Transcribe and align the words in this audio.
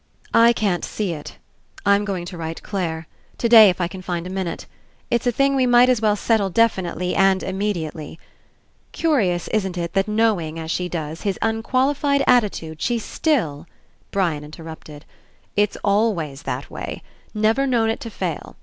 "I 0.33 0.51
can't 0.51 0.83
see 0.83 1.13
It. 1.13 1.37
I'm 1.85 2.05
going 2.05 2.25
to 2.25 2.35
write 2.35 2.63
Clare. 2.63 3.07
Today, 3.37 3.69
If 3.69 3.79
I 3.79 3.87
can 3.87 4.01
find 4.01 4.25
a 4.25 4.31
minute. 4.31 4.65
It's 5.11 5.27
a 5.27 5.31
thing 5.31 5.53
we 5.55 5.67
95 5.67 5.67
PASSING 5.67 5.71
might 5.73 5.89
as 5.89 6.01
well 6.01 6.15
settle 6.15 6.49
definitely, 6.49 7.13
and 7.15 7.43
immediately. 7.43 8.19
Curious, 8.93 9.47
isn't 9.49 9.77
it, 9.77 9.93
that 9.93 10.07
knowing, 10.07 10.57
as 10.57 10.71
she 10.71 10.89
does, 10.89 11.21
his 11.21 11.37
unqualified 11.43 12.23
attitude, 12.25 12.81
she 12.81 12.97
still 12.97 13.67
—"Brian 14.09 14.43
interrupted: 14.43 15.05
"It's 15.55 15.77
always 15.83 16.41
that 16.49 16.71
way. 16.71 17.03
Never 17.35 17.67
known 17.67 17.91
it 17.91 17.99
to 17.99 18.09
fail. 18.09 18.55